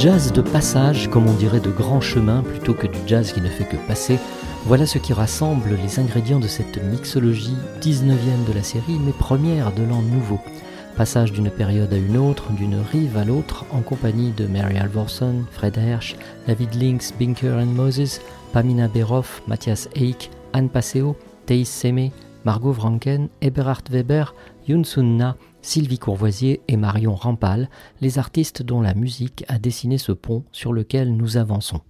[0.00, 3.50] Jazz de passage, comme on dirait de grand chemin, plutôt que du jazz qui ne
[3.50, 4.18] fait que passer,
[4.64, 9.72] voilà ce qui rassemble les ingrédients de cette mixologie 19e de la série, mais première
[9.72, 10.40] de l'an nouveau.
[10.96, 15.44] Passage d'une période à une autre, d'une rive à l'autre, en compagnie de Mary Alvorson,
[15.50, 18.22] Fred Hersch, David Links, Binker and Moses,
[18.54, 22.10] Pamina Beroff, Matthias Eich, Anne Passeo, Thais Seme,
[22.46, 24.34] Margot Franken, Eberhard Weber,
[24.66, 27.68] Yun Sun Na, Sylvie Courvoisier et Marion Rampal,
[28.00, 31.80] les artistes dont la musique a dessiné ce pont sur lequel nous avançons.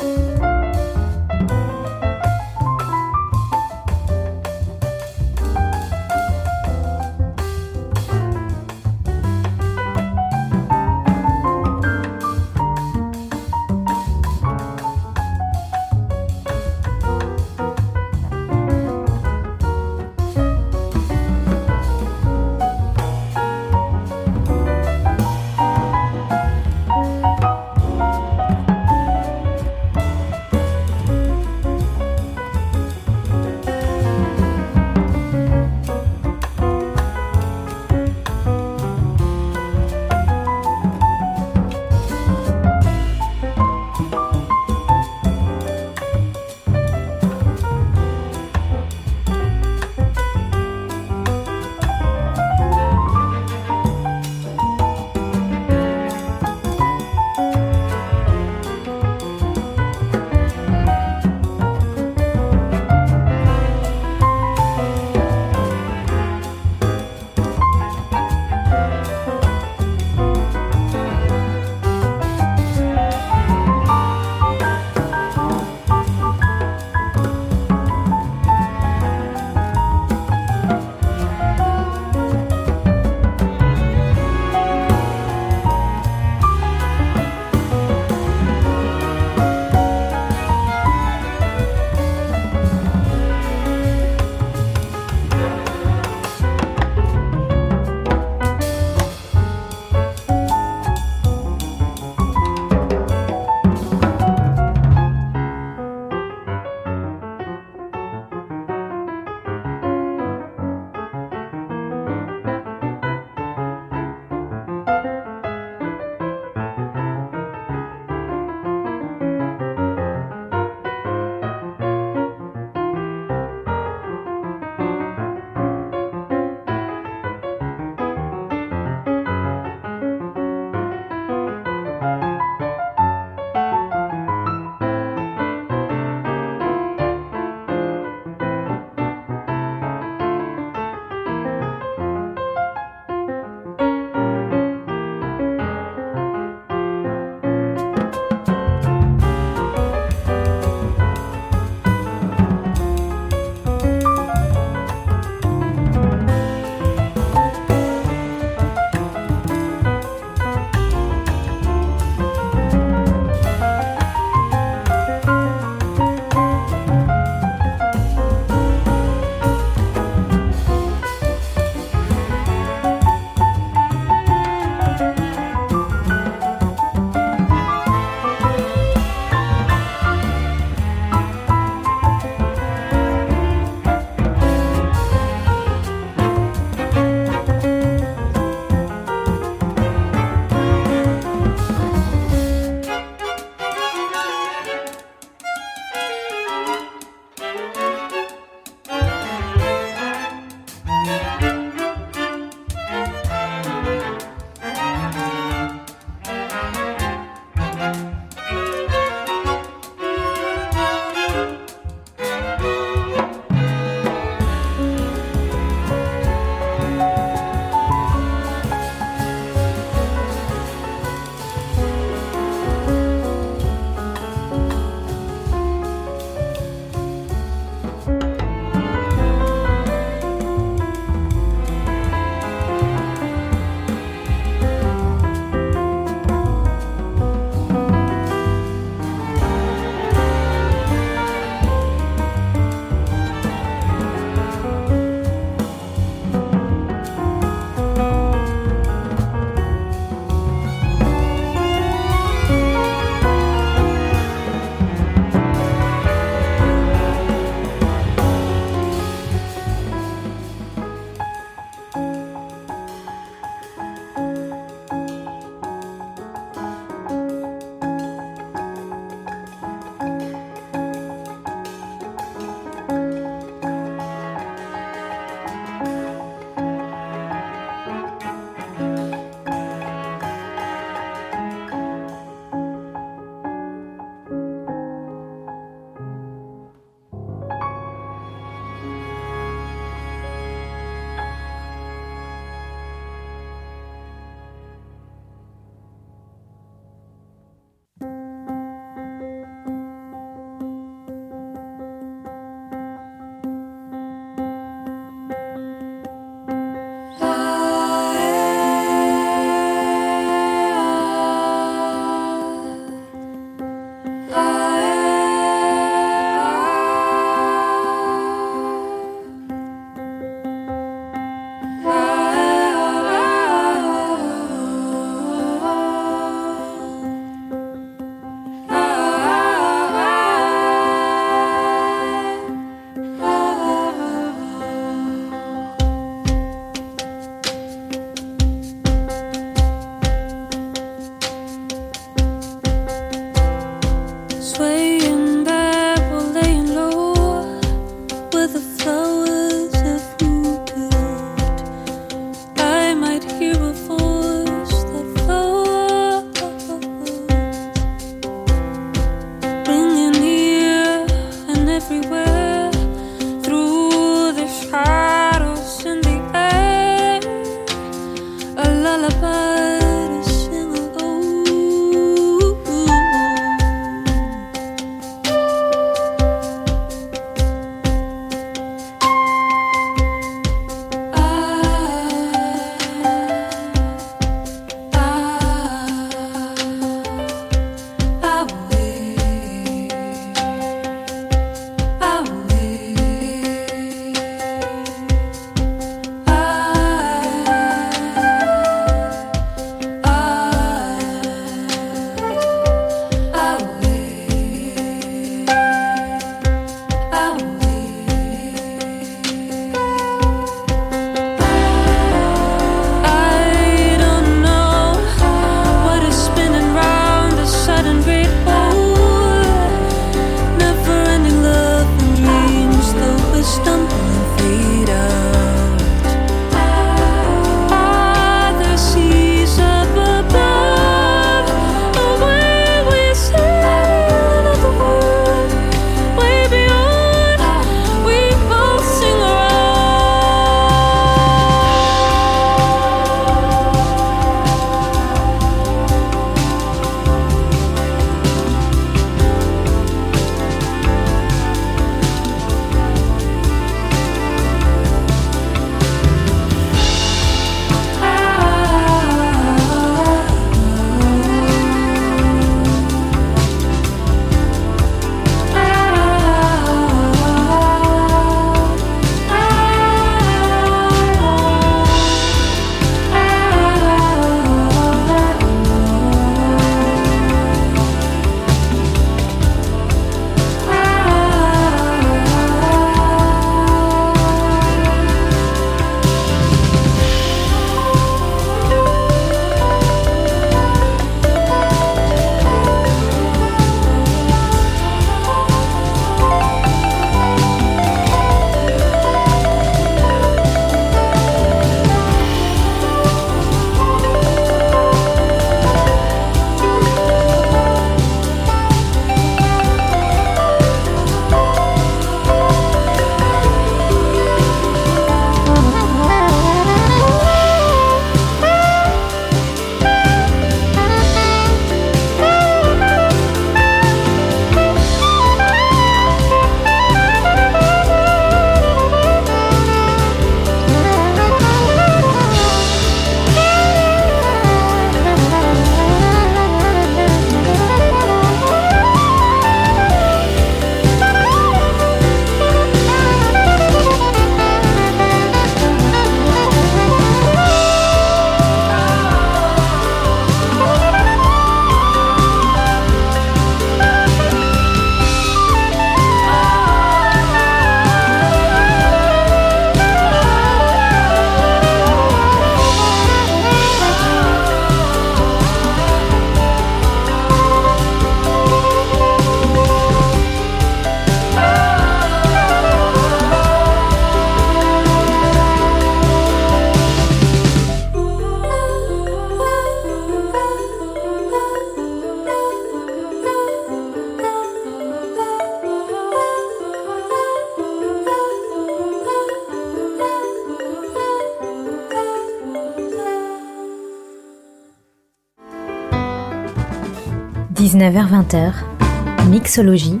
[597.84, 600.00] 19h-20h, Mixologie,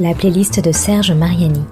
[0.00, 1.64] la playlist de Serge Mariani.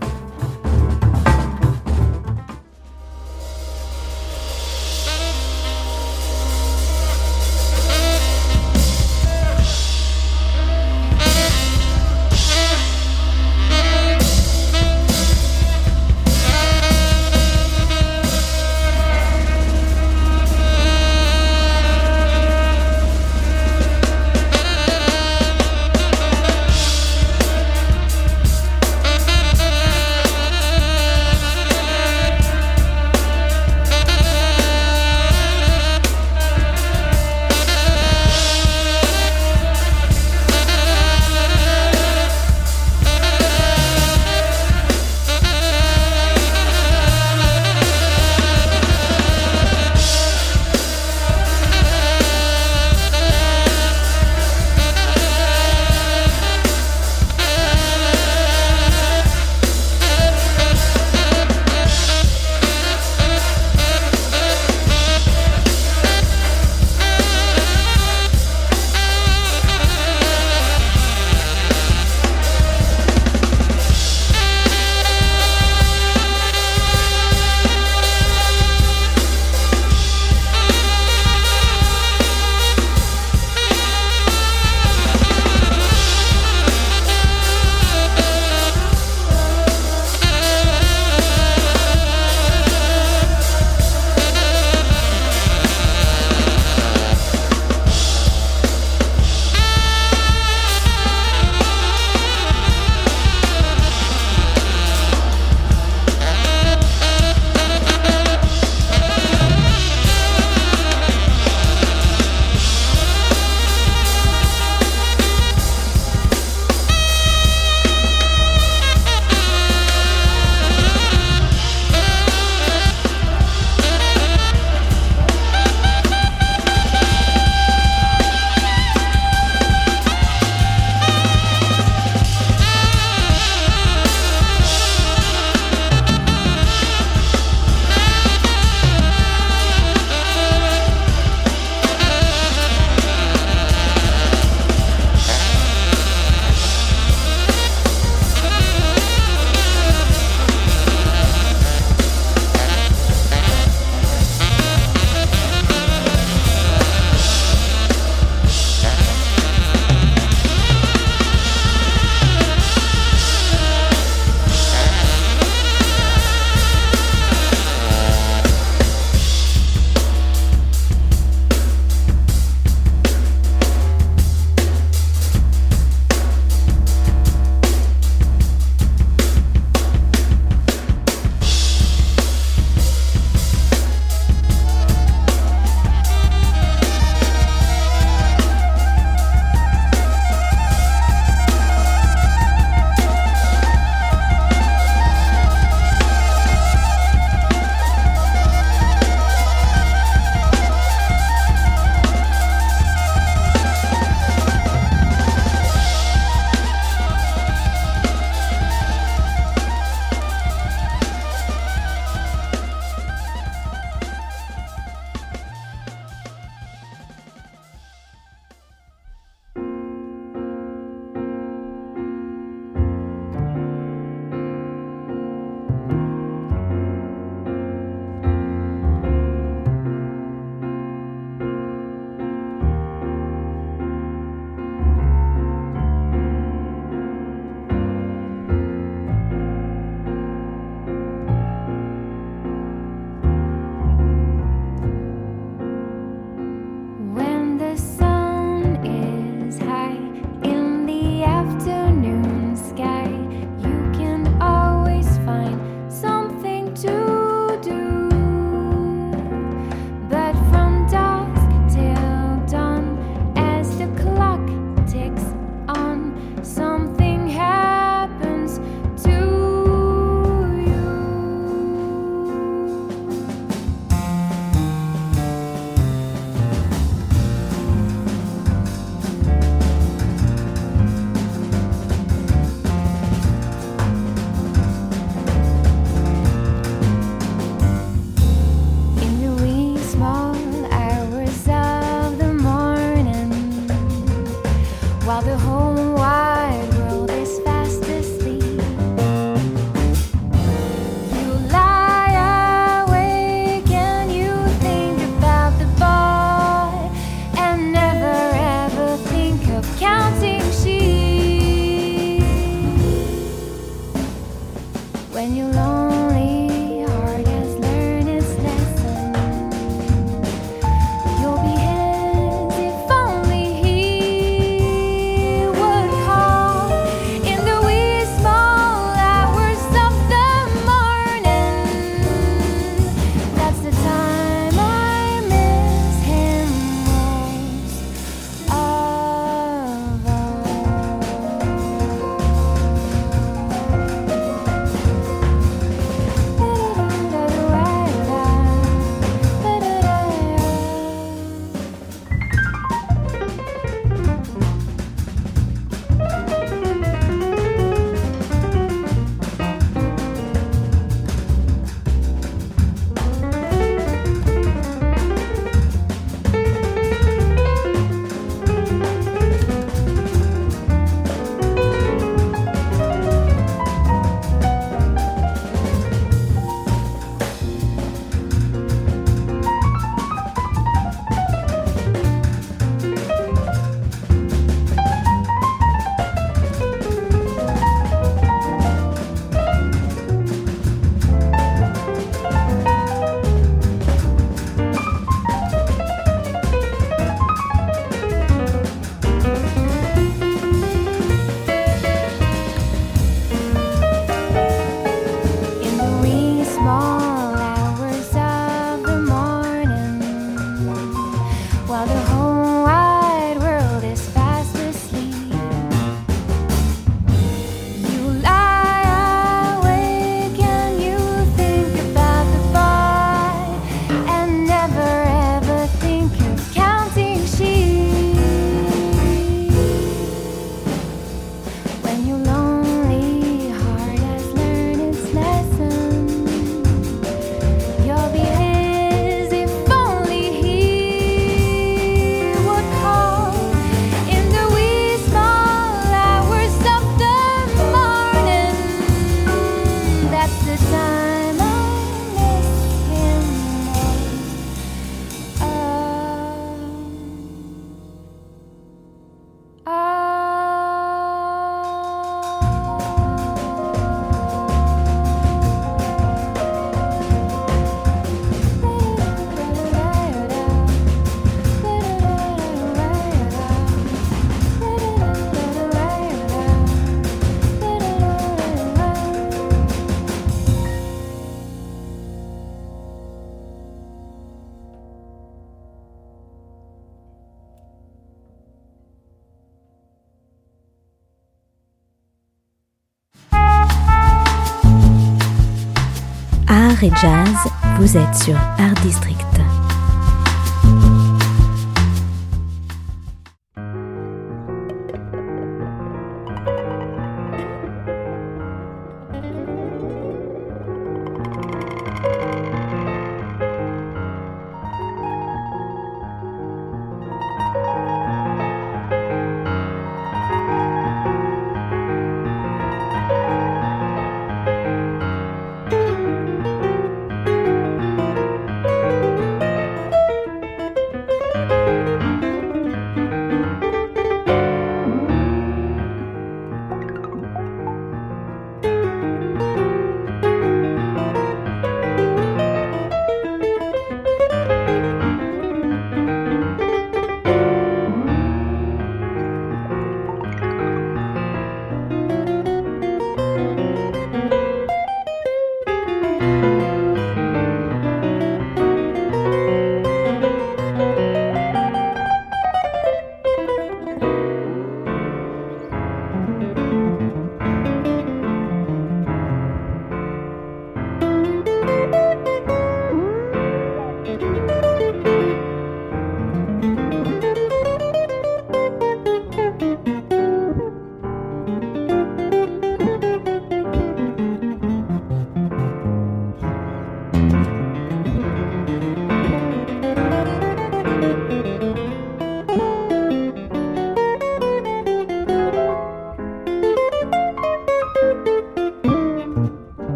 [496.82, 497.34] Et jazz,
[497.78, 499.17] vous êtes sur Art District.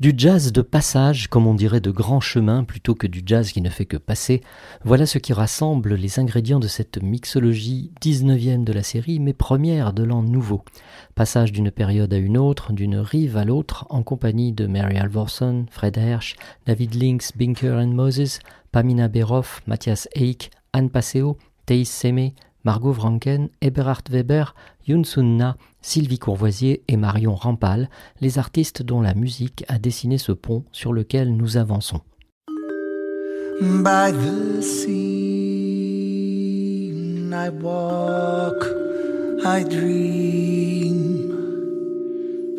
[0.00, 3.60] Du jazz de passage, comme on dirait de grand chemin, plutôt que du jazz qui
[3.60, 4.40] ne fait que passer,
[4.82, 9.92] voilà ce qui rassemble les ingrédients de cette mixologie 19e de la série, mais première
[9.92, 10.64] de l'an nouveau.
[11.14, 15.66] Passage d'une période à une autre, d'une rive à l'autre, en compagnie de Mary Alvorson,
[15.70, 16.34] Fred Hersch,
[16.64, 18.38] David Links, Binker and Moses,
[18.72, 21.36] Pamina Beroff, Matthias Eich, Anne Passeo,
[21.66, 22.30] Thais Seme,
[22.64, 24.54] Margot Franken, Eberhard Weber,
[24.86, 27.88] Yun Sun Na, Sylvie Courvoisier et Marion Rampal,
[28.20, 32.00] les artistes dont la musique a dessiné ce pont sur lequel nous avançons.
[33.60, 34.90] By the sea,
[37.32, 38.64] I walk,
[39.44, 41.34] I dream,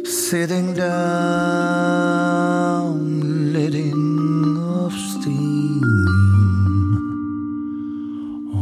[0.05, 1.91] sitting down,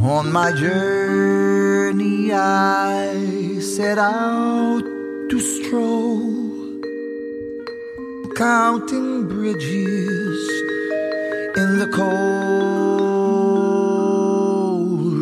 [0.10, 4.82] On my journey, I set out
[5.30, 6.82] to stroll,
[8.36, 10.50] counting bridges
[11.62, 12.10] in the cold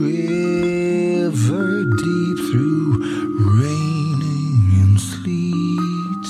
[0.07, 3.03] river deep through
[3.59, 6.27] raining and sleet.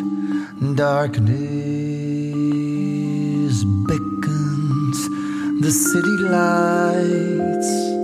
[0.75, 1.33] darkness
[3.87, 4.99] beckons
[5.61, 7.94] the city lights.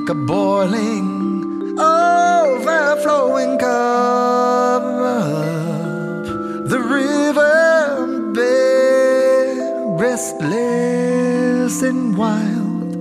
[0.00, 4.82] Like a boiling, overflowing cup.
[6.68, 9.58] The river bed,
[10.00, 12.96] restless and wild,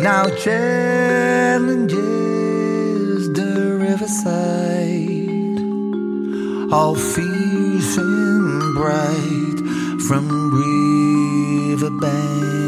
[0.00, 1.98] now challenges
[3.32, 5.58] the riverside.
[6.72, 6.94] All
[7.96, 9.58] and bright
[10.06, 10.24] from
[11.70, 12.67] riverbank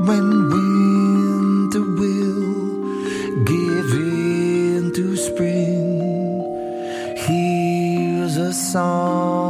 [0.00, 6.00] when winter will give in to spring.
[7.16, 9.45] Here's a song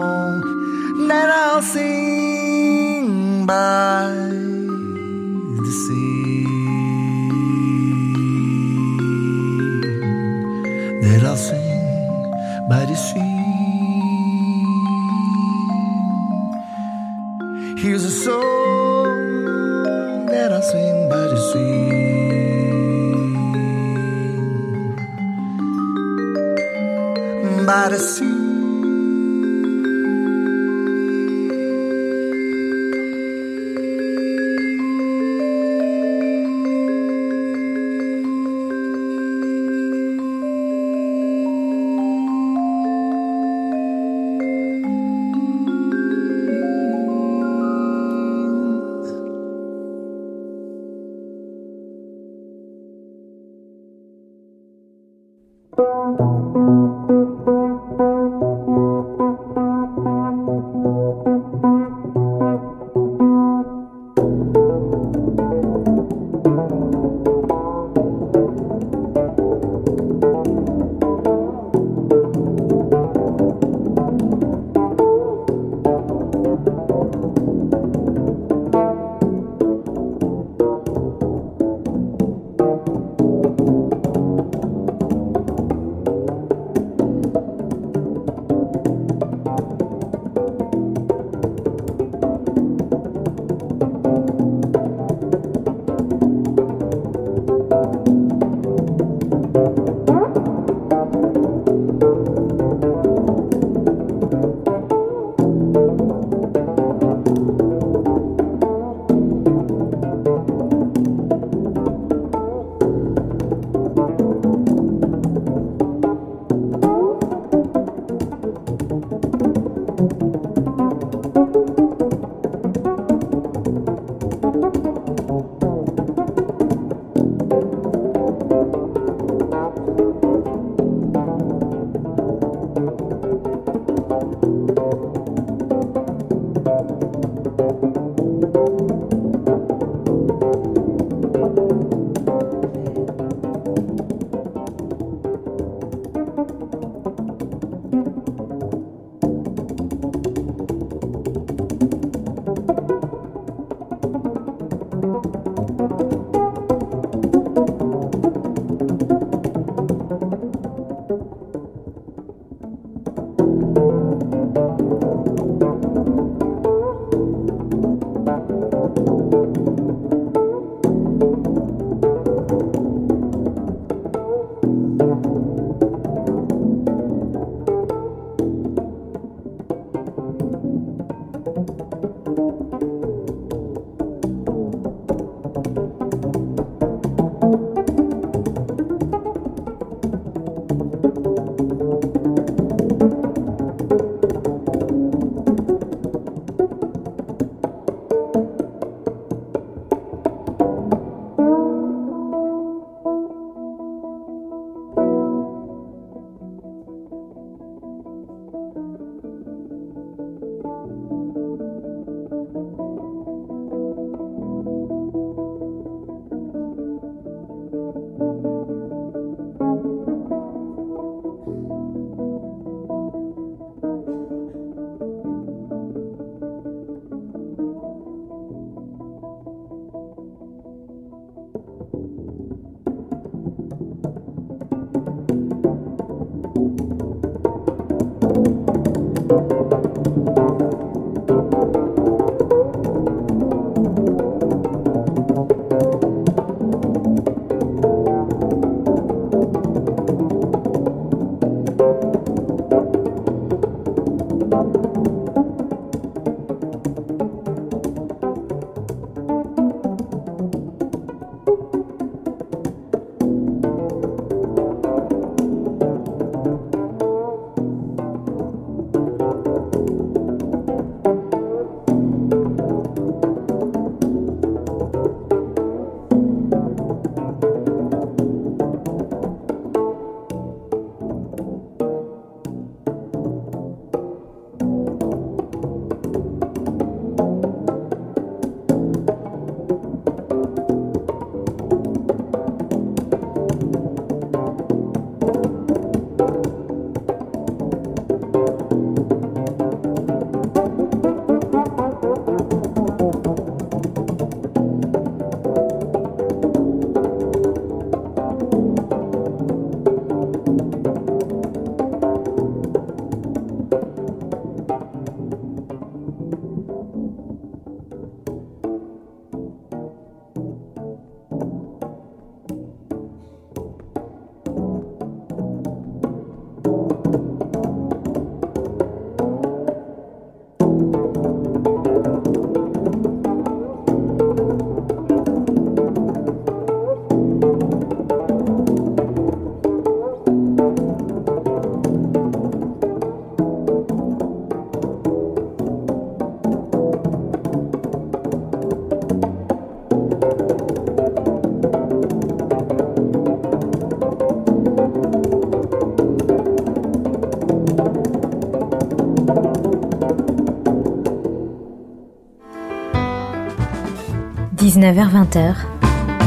[364.86, 365.56] 19h-20h,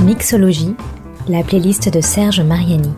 [0.04, 0.76] Mixologie,
[1.30, 2.94] la playlist de Serge Mariani.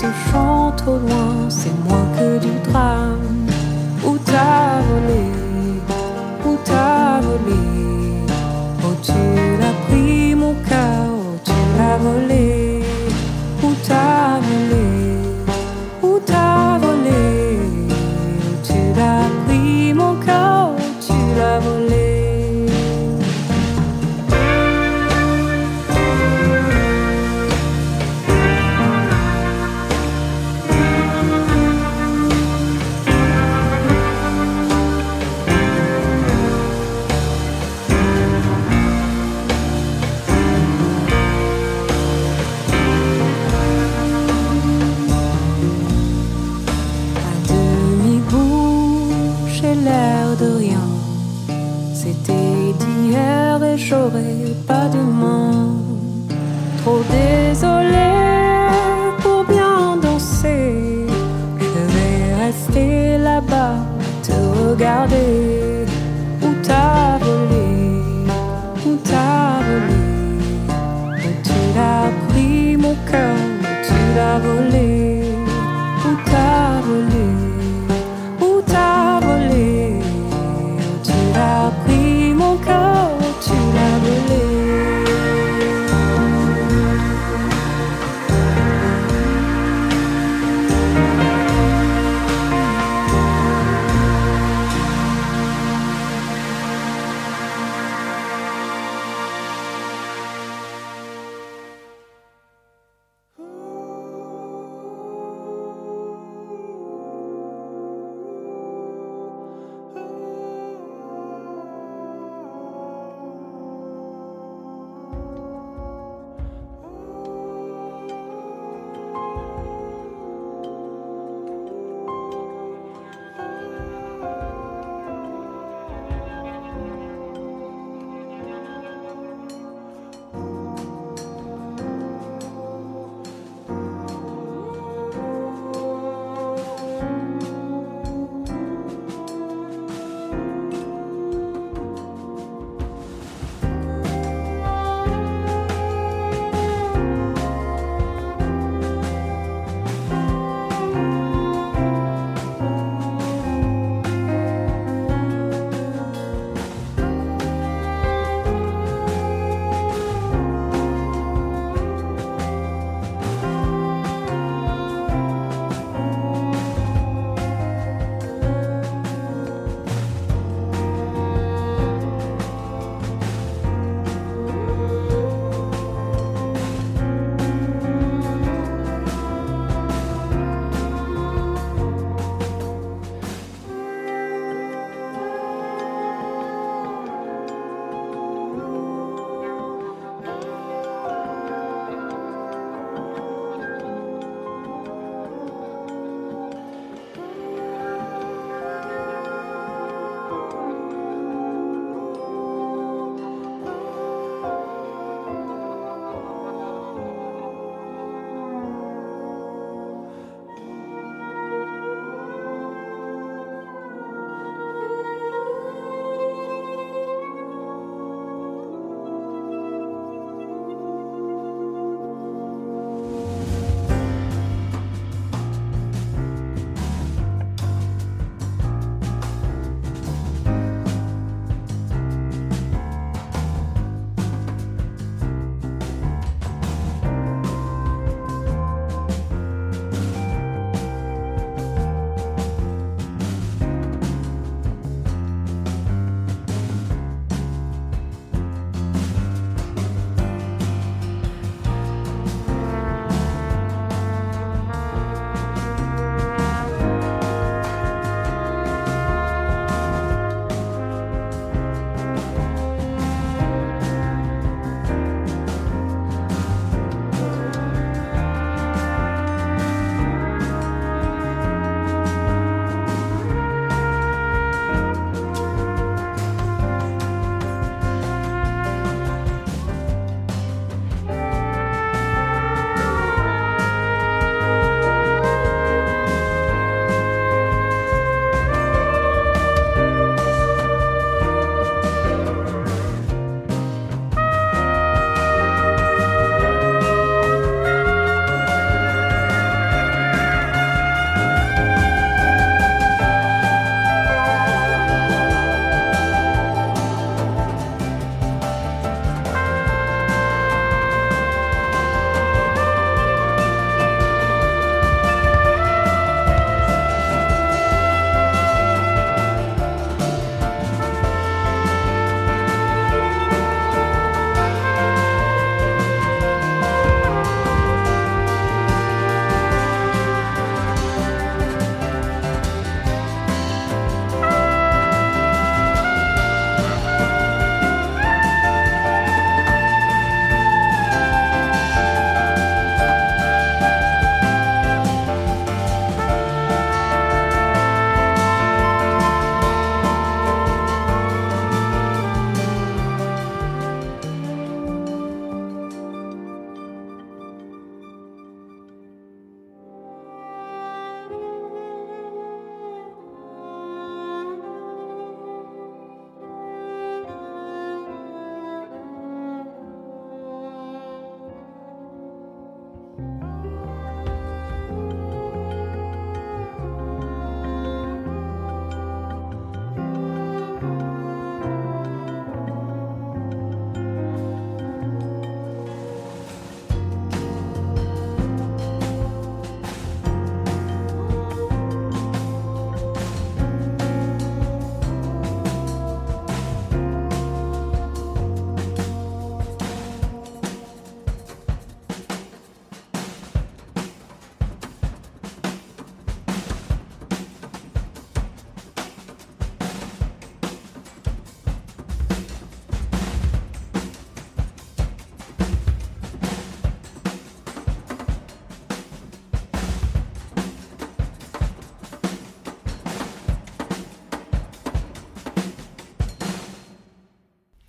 [0.00, 3.46] au chant trop loin, c'est moins que du drame
[4.04, 5.41] où t'as volé.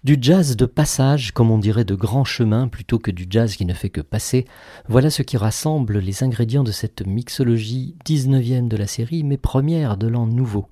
[0.04, 3.64] Du jazz de passage, comme on dirait de grand chemin, plutôt que du jazz qui
[3.64, 4.44] ne fait que passer,
[4.90, 9.96] voilà ce qui rassemble les ingrédients de cette mixologie 19e de la série, mais première
[9.96, 10.68] de l'an nouveau.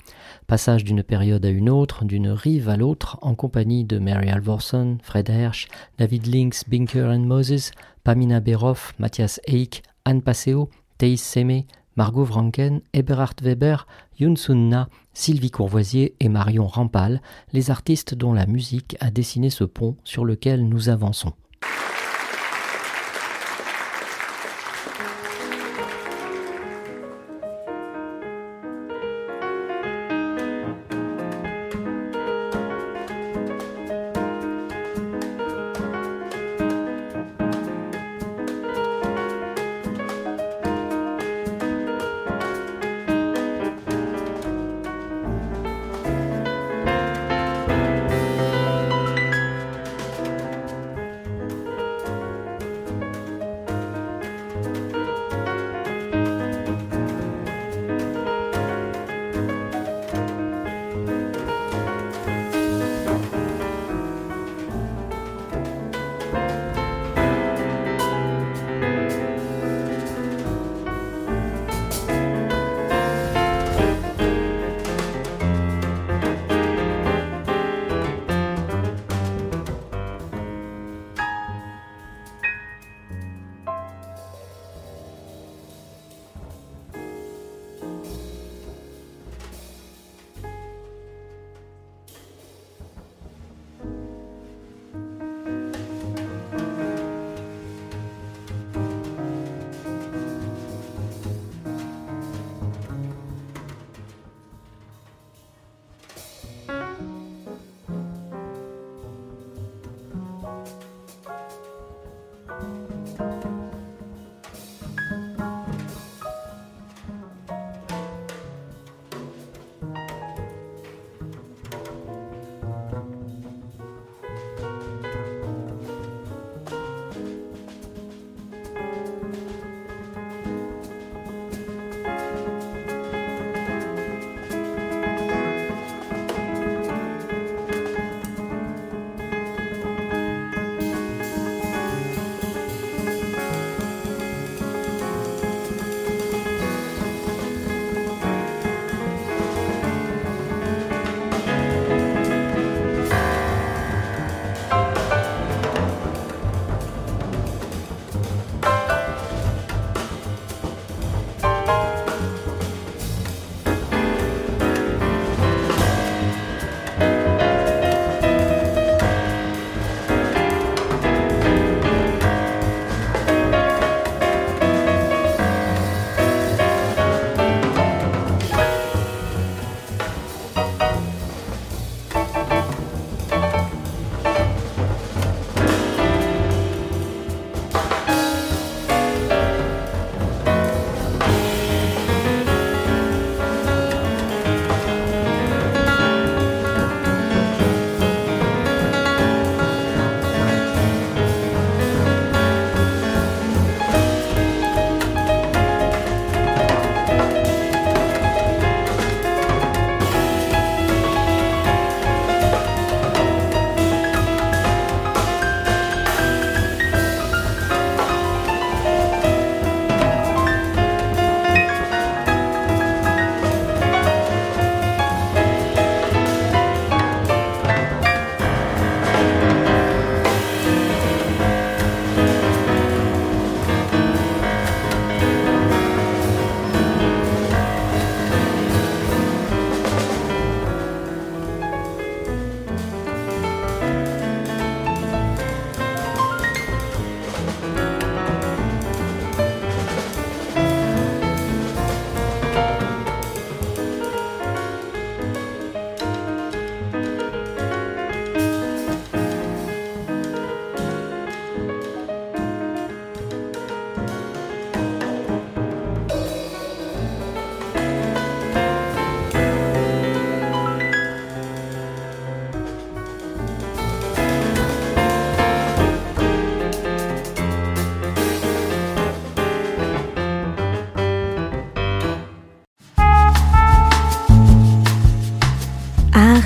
[0.47, 4.97] Passage d'une période à une autre, d'une rive à l'autre, en compagnie de Mary Alvorson,
[5.01, 7.71] Fred Hersch, David Links, Binker and Moses,
[8.03, 11.63] Pamina Beroff, Matthias Eich, Anne Passeo, Thais Seme,
[11.95, 13.87] Margot Franken, Eberhard Weber,
[14.19, 17.21] Yun Sun Na, Sylvie Courvoisier et Marion Rampal,
[17.53, 21.33] les artistes dont la musique a dessiné ce pont sur lequel nous avançons.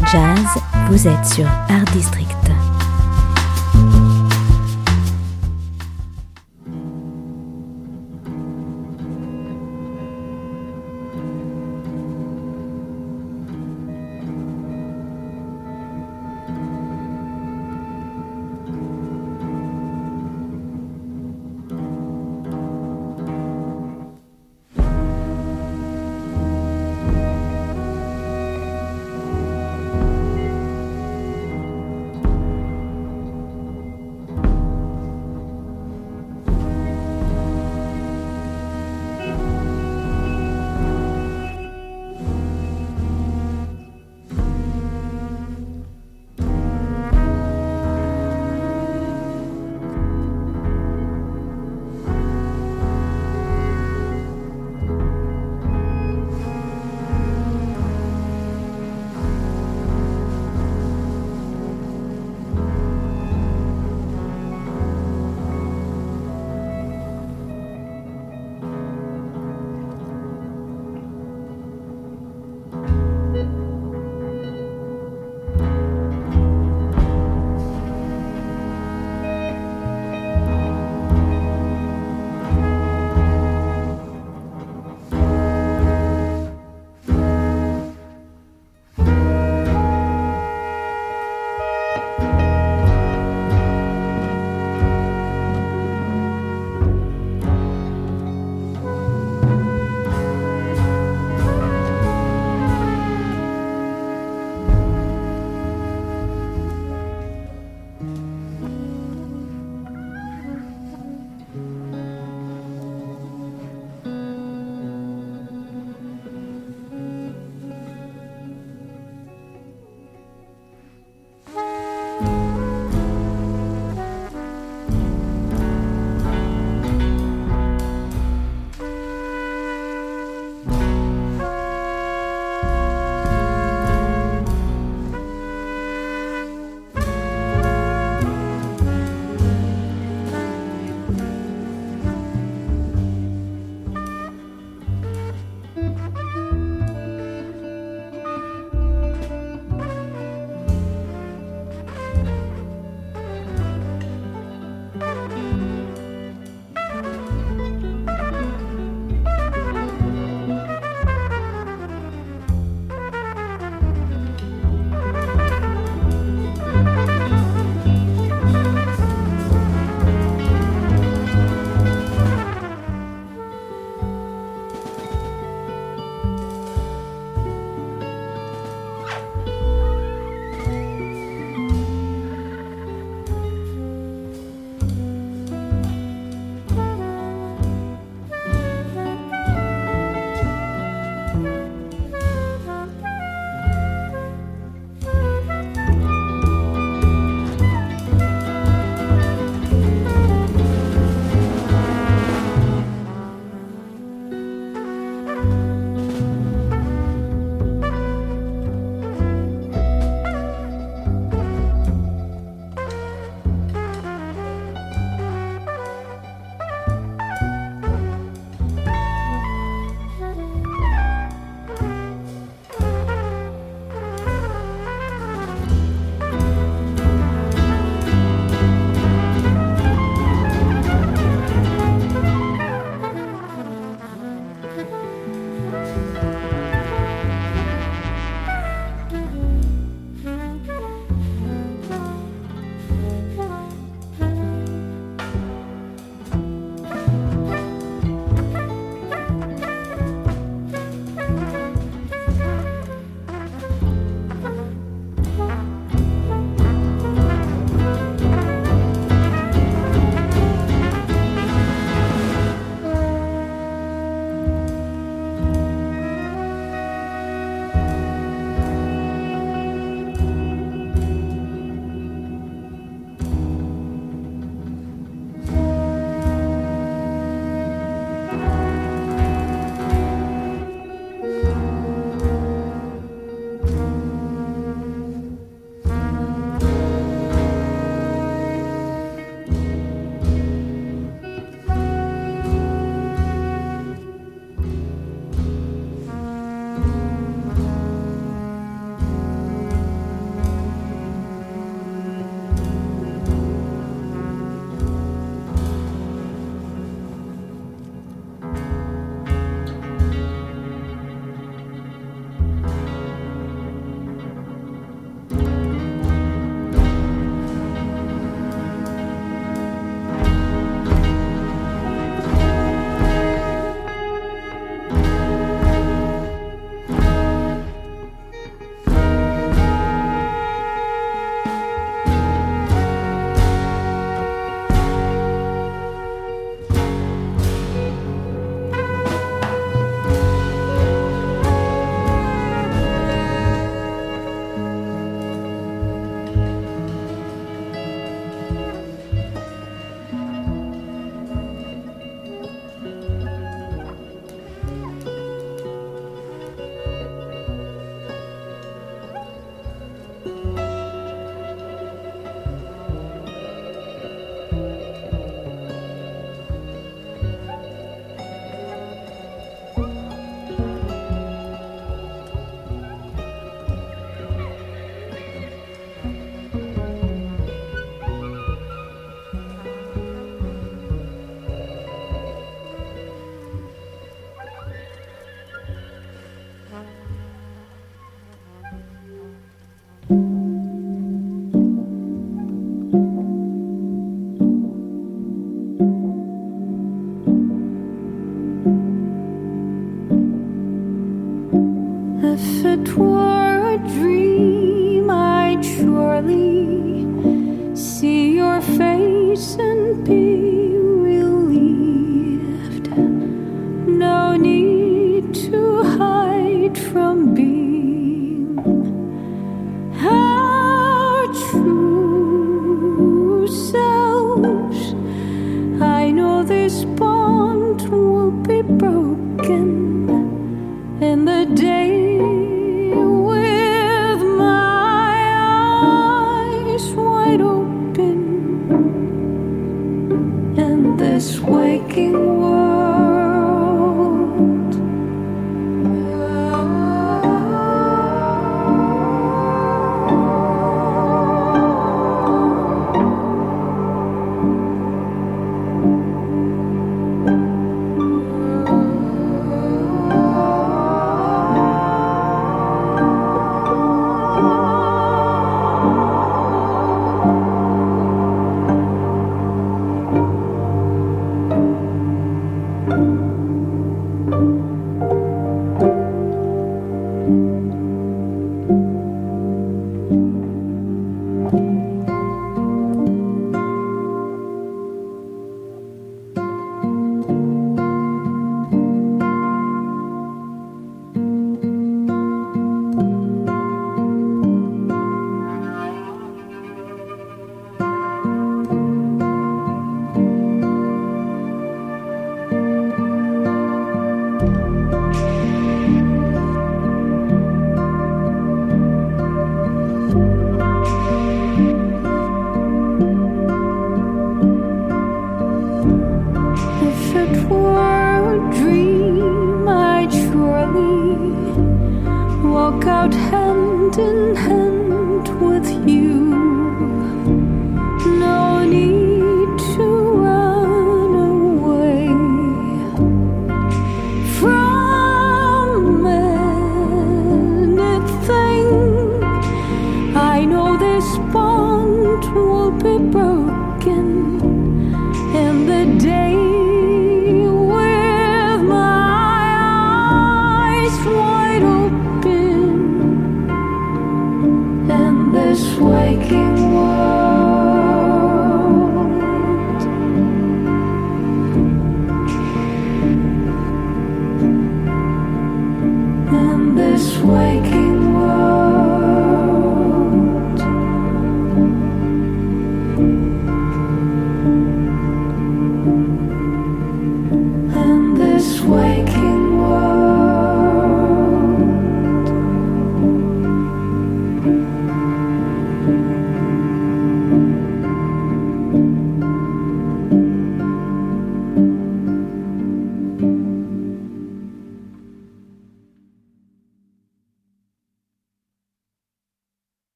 [0.00, 0.46] Jazz,
[0.90, 2.25] vous êtes sur Art District.